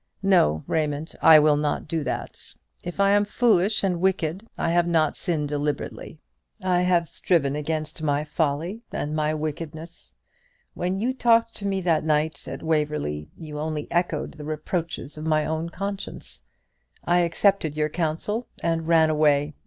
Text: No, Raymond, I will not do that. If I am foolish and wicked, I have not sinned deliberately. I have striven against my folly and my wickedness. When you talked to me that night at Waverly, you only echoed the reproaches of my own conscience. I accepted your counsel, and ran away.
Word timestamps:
No, 0.23 0.63
Raymond, 0.65 1.13
I 1.21 1.37
will 1.37 1.57
not 1.57 1.87
do 1.87 2.03
that. 2.05 2.55
If 2.83 2.99
I 2.99 3.11
am 3.11 3.23
foolish 3.23 3.83
and 3.83 4.01
wicked, 4.01 4.47
I 4.57 4.71
have 4.71 4.87
not 4.87 5.15
sinned 5.15 5.49
deliberately. 5.49 6.19
I 6.63 6.81
have 6.81 7.07
striven 7.07 7.55
against 7.55 8.01
my 8.01 8.23
folly 8.23 8.81
and 8.91 9.15
my 9.15 9.35
wickedness. 9.35 10.13
When 10.73 10.99
you 10.99 11.13
talked 11.13 11.53
to 11.57 11.67
me 11.67 11.81
that 11.81 12.03
night 12.03 12.47
at 12.47 12.63
Waverly, 12.63 13.29
you 13.37 13.59
only 13.59 13.85
echoed 13.91 14.31
the 14.31 14.43
reproaches 14.43 15.19
of 15.19 15.27
my 15.27 15.45
own 15.45 15.69
conscience. 15.69 16.41
I 17.05 17.19
accepted 17.19 17.77
your 17.77 17.89
counsel, 17.89 18.47
and 18.63 18.87
ran 18.87 19.11
away. 19.11 19.53